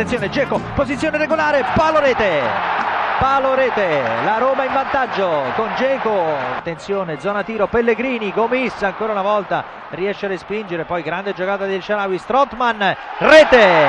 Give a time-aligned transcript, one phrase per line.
[0.00, 2.40] attenzione Geco, posizione regolare, palo rete.
[3.18, 6.24] Palo rete, la Roma in vantaggio con Geco,
[6.56, 11.82] attenzione, zona tiro, Pellegrini, Gomis ancora una volta riesce a respingere, poi grande giocata del
[11.82, 13.86] Sharawi, Strottman, rete,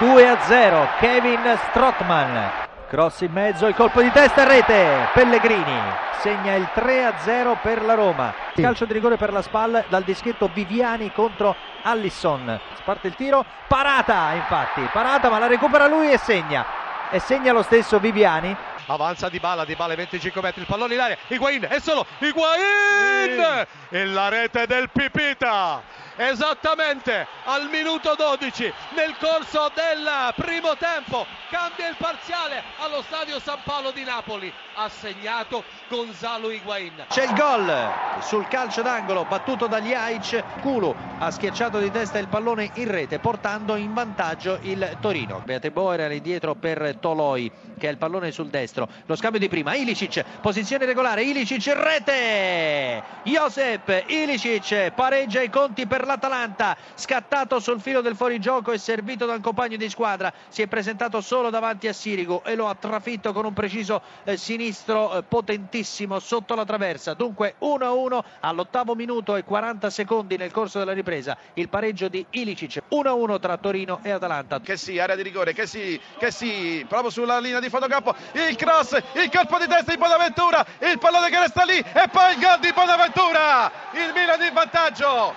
[0.00, 5.78] 2 a 0, Kevin Strottman, cross in mezzo, il colpo di testa, rete, Pellegrini,
[6.20, 10.02] segna il 3 a 0 per la Roma, calcio di rigore per la SPAL dal
[10.02, 16.18] dischetto Viviani contro Allison, parte il tiro, parata infatti, parata ma la recupera lui e
[16.18, 16.86] segna.
[17.10, 18.54] E segna lo stesso Viviani.
[18.86, 23.66] Avanza Di Bala, Di Bala 25 metri, il pallone in aria, Higuain è solo Higuain!
[23.90, 25.82] E la rete del Pipita!
[26.20, 33.58] Esattamente al minuto 12 nel corso del primo tempo cambia il parziale allo stadio San
[33.62, 34.52] Paolo di Napoli.
[34.74, 37.04] Ha segnato Gonzalo Higuain.
[37.08, 37.72] C'è il gol
[38.20, 40.60] sul calcio d'angolo battuto dagli Aic.
[40.60, 45.40] Kulu ha schiacciato di testa il pallone in rete portando in vantaggio il Torino.
[45.44, 48.88] Beate Boer era indietro per Toloi che ha il pallone sul destro.
[49.06, 49.76] Lo scambio di prima.
[49.76, 51.22] Ilicic, posizione regolare.
[51.22, 53.02] Ilicic, rete.
[53.22, 56.76] Josep Ilicic pareggia i conti per l'Atalanta.
[56.94, 60.32] Scattato sul filo del fuorigioco e servito da un compagno di squadra.
[60.48, 64.36] Si è presentato solo davanti a Sirigu e lo ha trafitto con un preciso eh,
[64.36, 67.14] sinistro eh, potentissimo sotto la traversa.
[67.14, 71.36] Dunque 1-1 all'ottavo minuto e 40 secondi nel corso della ripresa.
[71.54, 72.82] Il pareggio di Ilicic.
[72.90, 74.60] 1-1 tra Torino e Atalanta.
[74.60, 78.14] Che sì, area di rigore, che sì, che sì, proprio sulla linea di fotocampo.
[78.32, 82.32] Il cross, il colpo di testa di Bonaventura, il pallone che resta lì e poi
[82.32, 83.70] il gol di Bonaventura.
[83.92, 85.34] Il Milan in vantaggio.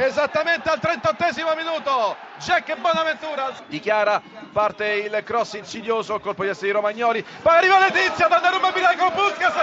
[0.00, 1.24] Esattamente al 38
[1.56, 7.80] minuto, Jack Bonaventura dichiara, parte il cross insidioso, colpo di essere di Romagnoli, poi arriva
[7.80, 9.54] Letizia, Donnarumma miracolo, Puskas!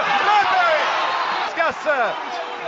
[1.46, 1.76] Puskas,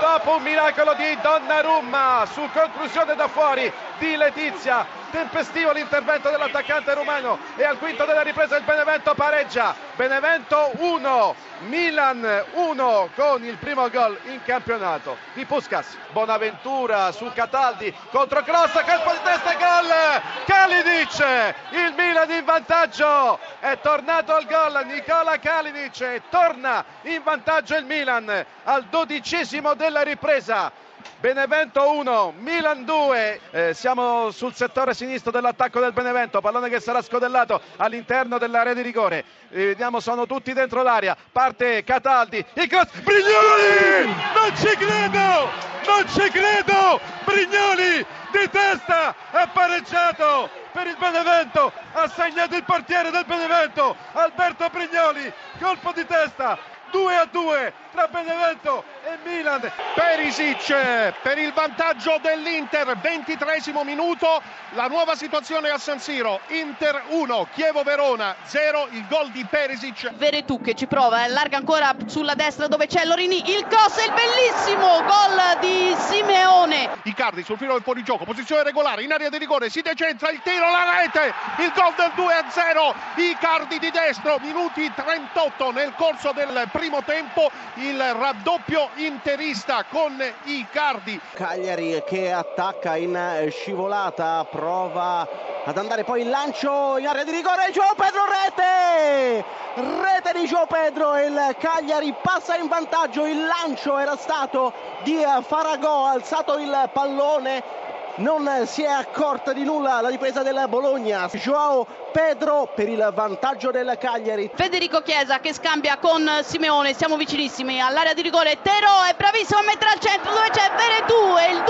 [0.00, 7.38] dopo un miracolo di Donnarumma, su conclusione da fuori di Letizia, tempestivo l'intervento dell'attaccante rumeno.
[7.56, 11.34] E al quinto della ripresa il Benevento pareggia, Benevento 1,
[11.66, 18.72] Milan 1 con il primo gol in campionato di Puskas, Bonaventura su Cataldi, contro cross,
[18.72, 26.00] colpo di testa, gol, Kalinic, il Milan in vantaggio, è tornato al gol Nicola Kalinic
[26.00, 30.86] e torna in vantaggio il Milan al dodicesimo della ripresa.
[31.20, 37.02] Benevento 1, Milan 2, eh, siamo sul settore sinistro dell'attacco del Benevento, pallone che sarà
[37.02, 42.90] scodellato all'interno dell'area di rigore, eh, vediamo sono tutti dentro l'aria, parte Cataldi, il cross,
[43.00, 45.50] Brignoli, non ci credo,
[45.86, 53.10] non ci credo, Brignoli di testa ha pareggiato per il Benevento, ha segnato il portiere
[53.10, 56.58] del Benevento, Alberto Brignoli, colpo di testa,
[56.90, 59.60] 2 a 2 tra Benevento e Milan.
[59.94, 67.48] Perisic per il vantaggio dell'Inter, 23 minuto, la nuova situazione a San Siro, Inter 1,
[67.54, 70.12] Chievo Verona 0, il gol di Perisic.
[70.14, 75.02] Veretù che ci prova, allarga ancora sulla destra dove c'è Lorini, il cross, il bellissimo
[75.02, 76.90] gol di Simeone.
[77.04, 80.70] Icardi sul filo del fuorigioco, posizione regolare, in area di rigore, si decentra, il tiro,
[80.70, 81.32] la rete,
[81.62, 87.02] il gol del 2 a 0, Icardi di destro, minuti 38 nel corso del primo
[87.02, 91.20] tempo, il raddoppio interista con Icardi.
[91.34, 95.26] Cagliari che attacca in scivolata, prova
[95.64, 99.44] ad andare poi il lancio in area di rigore, Gio Pedro rete!
[99.74, 104.72] Rete di Gio Pedro, il Cagliari passa in vantaggio, il lancio era stato
[105.02, 107.86] di Faragò, alzato il pallone
[108.18, 111.28] non si è accorta di nulla la difesa del Bologna.
[111.28, 114.50] Joao Pedro per il vantaggio del Cagliari.
[114.54, 118.58] Federico Chiesa che scambia con Simeone, siamo vicinissimi all'area di rigore.
[118.62, 121.66] Tero è bravissimo a mettere al centro dove c'è Veretù e il 2 a 0
[121.66, 121.67] per la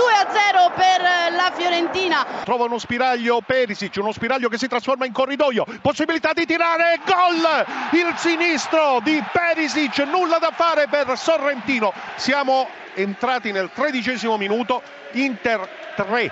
[2.43, 5.65] Trova uno spiraglio Perisic, uno spiraglio che si trasforma in corridoio.
[5.81, 7.65] Possibilità di tirare gol!
[7.91, 11.93] Il sinistro di Perisic, nulla da fare per Sorrentino.
[12.15, 14.81] Siamo entrati nel tredicesimo minuto,
[15.11, 16.31] Inter 3.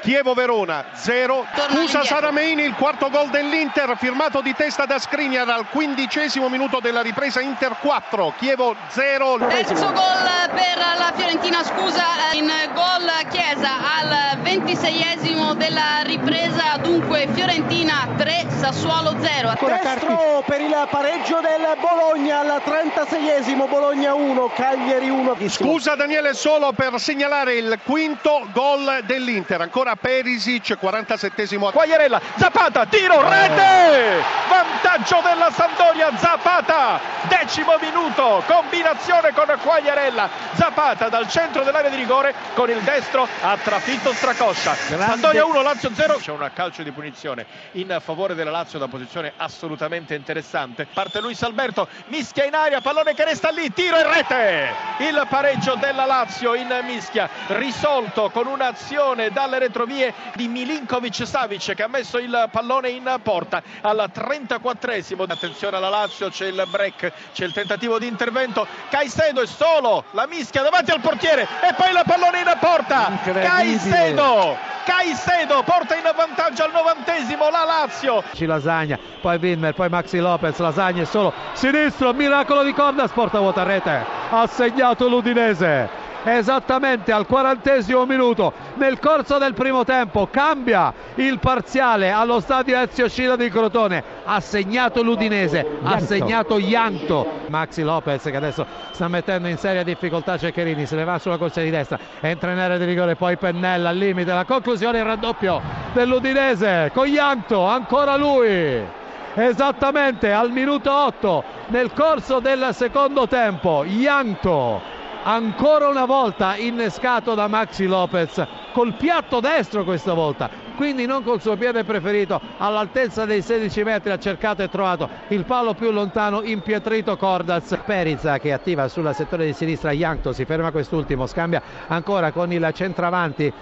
[0.00, 1.46] Chievo Verona 0,
[1.82, 7.02] Usa Sarameini il quarto gol dell'Inter firmato di testa da Skriniar al quindicesimo minuto della
[7.02, 9.38] ripresa Inter 4, Chievo 0.
[9.48, 18.08] Terzo gol per la Fiorentina, scusa, in gol Chiesa al ventiseiesimo della ripresa, dunque Fiorentina
[18.16, 19.52] 3, Sassuolo 0.
[19.60, 25.36] Destro per il pareggio del Bologna al 36esimo, Bologna 1, Cagliari 1.
[25.48, 31.70] Scusa Daniele solo per segnalare il quinto gol dell'Inter, ancora ancora Perisic, 47esimo.
[31.72, 34.22] Quagliarella, Zapata, tiro, rete!
[34.48, 42.34] Vantaggio della Sampdoria, Zapata, decimo minuto, combinazione con Quagliarella, Zapata dal centro dell'area di rigore
[42.54, 44.74] con il destro ha trafitto Stracoscia.
[44.74, 46.16] Sampdoria 1, Lazio 0.
[46.16, 50.86] C'è un calcio di punizione in favore della Lazio da posizione assolutamente interessante.
[50.92, 54.74] Parte Luis Alberto, mischia in aria, pallone che resta lì, tiro e rete!
[54.98, 61.82] Il pareggio della Lazio in mischia, risolto con un'azione dalle retrovie di Milinkovic Savic che
[61.82, 65.24] ha messo il pallone in porta al 34esimo.
[65.26, 68.66] Attenzione alla Lazio, c'è il break, c'è il tentativo di intervento.
[68.90, 73.10] Caicedo è solo, la mischia davanti al portiere e poi il pallone in porta.
[73.22, 78.22] Caicedo, Caicedo porta in vantaggio al novantesimo la Lazio.
[78.40, 83.62] Lasagna, poi Winmer, poi Maxi Lopez, Lasagna è solo sinistro, miracolo di corda, sporta vuota
[83.62, 91.38] rete, ha segnato l'Udinese esattamente al quarantesimo minuto nel corso del primo tempo cambia il
[91.38, 94.02] parziale allo stadio Ezio Scila di Crotone.
[94.24, 100.38] Ha segnato l'Udinese ha segnato Ianto Maxi Lopez che adesso sta mettendo in seria difficoltà
[100.38, 103.90] Ceccherini se ne va sulla corsia di destra entra in area di rigore poi Pennella
[103.90, 105.60] al limite la conclusione il raddoppio
[105.92, 108.98] dell'Udinese con Ianto ancora lui.
[109.32, 117.46] Esattamente al minuto 8 nel corso del secondo tempo Ianto ancora una volta innescato da
[117.46, 123.42] Maxi Lopez col piatto destro questa volta quindi non col suo piede preferito all'altezza dei
[123.42, 128.88] 16 metri ha cercato e trovato il palo più lontano impietrito Cordaz Perizza che attiva
[128.88, 133.52] sul settore di sinistra Yankto si ferma quest'ultimo scambia ancora con il centravanti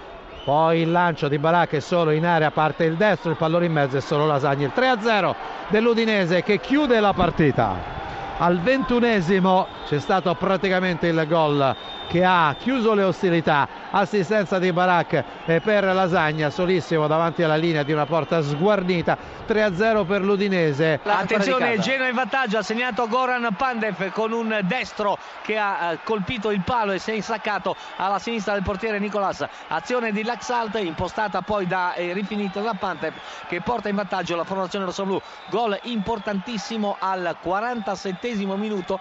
[0.44, 3.72] poi il lancio di Baracca è solo in area parte il destro il pallone in
[3.72, 5.34] mezzo è solo Lasagna il 3-0
[5.68, 7.97] dell'Udinese che chiude la partita
[8.38, 11.74] al ventunesimo c'è stato praticamente il gol
[12.08, 13.68] che ha chiuso le ostilità.
[13.90, 19.16] Assistenza di Barak per Lasagna solissimo davanti alla linea di una porta sguarnita.
[19.46, 21.00] 3-0 per l'Udinese.
[21.02, 26.50] Attenzione Genoa in vantaggio ha segnato Goran Pandev con un destro che ha eh, colpito
[26.50, 29.46] il palo e si è insaccato alla sinistra del portiere Nicolas.
[29.68, 33.12] Azione di Laxalt impostata poi da e rifinita da Pandev
[33.46, 38.27] che porta in vantaggio la formazione rossoblù gol importantissimo al 47
[38.58, 39.00] minuto